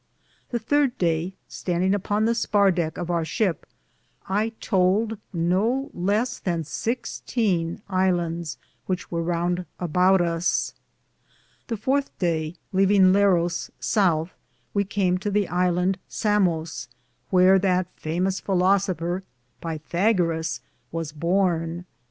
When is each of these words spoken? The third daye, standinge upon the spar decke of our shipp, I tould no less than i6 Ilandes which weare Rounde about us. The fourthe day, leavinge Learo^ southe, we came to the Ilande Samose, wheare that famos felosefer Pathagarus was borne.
The 0.49 0.57
third 0.57 0.97
daye, 0.97 1.35
standinge 1.47 1.93
upon 1.93 2.25
the 2.25 2.33
spar 2.33 2.71
decke 2.71 2.97
of 2.97 3.11
our 3.11 3.23
shipp, 3.23 3.67
I 4.27 4.49
tould 4.59 5.19
no 5.31 5.91
less 5.93 6.39
than 6.39 6.63
i6 6.63 7.77
Ilandes 7.87 8.57
which 8.87 9.11
weare 9.11 9.21
Rounde 9.21 9.67
about 9.79 10.19
us. 10.19 10.73
The 11.67 11.75
fourthe 11.77 12.09
day, 12.17 12.55
leavinge 12.73 13.11
Learo^ 13.13 13.69
southe, 13.79 14.31
we 14.73 14.85
came 14.85 15.19
to 15.19 15.29
the 15.29 15.45
Ilande 15.45 15.97
Samose, 16.09 16.87
wheare 17.31 17.59
that 17.61 17.95
famos 17.95 18.41
felosefer 18.41 19.21
Pathagarus 19.61 20.61
was 20.91 21.11
borne. 21.11 21.85